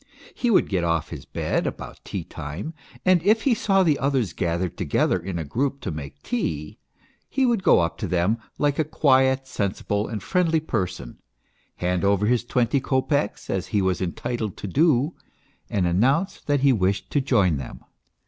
[0.33, 2.73] He would get off his bed about tea time,
[3.05, 6.79] and if he saw the others gathered together in a group to make tea
[7.29, 11.19] he would go up to them like a quiet, sensible, and friendly person,
[11.75, 15.13] hand over his twenty kopecks, as he was entitled to do,
[15.69, 17.81] and announce that he wished to join them.